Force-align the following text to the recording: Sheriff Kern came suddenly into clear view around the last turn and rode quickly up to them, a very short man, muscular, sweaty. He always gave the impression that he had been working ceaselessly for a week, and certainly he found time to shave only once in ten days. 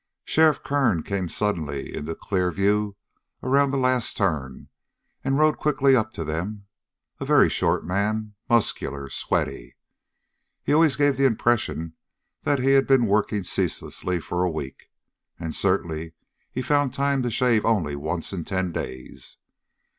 Sheriff 0.25 0.63
Kern 0.63 1.03
came 1.03 1.29
suddenly 1.29 1.93
into 1.93 2.15
clear 2.15 2.49
view 2.49 2.95
around 3.43 3.69
the 3.69 3.77
last 3.77 4.17
turn 4.17 4.67
and 5.23 5.37
rode 5.37 5.59
quickly 5.59 5.95
up 5.95 6.11
to 6.13 6.23
them, 6.23 6.65
a 7.19 7.23
very 7.25 7.49
short 7.51 7.85
man, 7.85 8.33
muscular, 8.49 9.11
sweaty. 9.11 9.75
He 10.63 10.73
always 10.73 10.95
gave 10.95 11.17
the 11.17 11.27
impression 11.27 11.93
that 12.41 12.57
he 12.57 12.71
had 12.71 12.87
been 12.87 13.05
working 13.05 13.43
ceaselessly 13.43 14.19
for 14.21 14.41
a 14.41 14.49
week, 14.49 14.89
and 15.39 15.53
certainly 15.53 16.13
he 16.51 16.63
found 16.63 16.95
time 16.95 17.21
to 17.21 17.29
shave 17.29 17.63
only 17.63 17.95
once 17.95 18.33
in 18.33 18.43
ten 18.43 18.71
days. 18.71 19.37